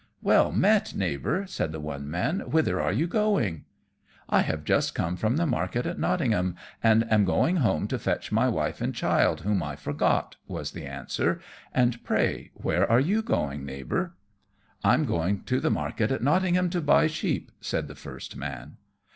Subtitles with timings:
[0.23, 3.65] "Well met, Neighbour," said the one man, "whither are you going?"
[4.27, 8.31] "I have just come from the market at Nottingham, and am going home to fetch
[8.31, 11.39] my wife and child, whom I forgot," was the answer;
[11.71, 14.15] "and pray where are you going, Neighbour?"
[14.83, 18.77] "I'm going to the market at Nottingham to buy sheep," said the first man.